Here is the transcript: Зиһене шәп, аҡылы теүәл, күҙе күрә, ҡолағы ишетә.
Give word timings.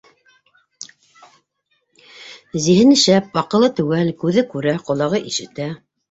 Зиһене 2.67 2.95
шәп, 3.01 3.27
аҡылы 3.41 3.69
теүәл, 3.81 4.09
күҙе 4.23 4.45
күрә, 4.55 4.73
ҡолағы 4.89 5.21
ишетә. 5.33 5.69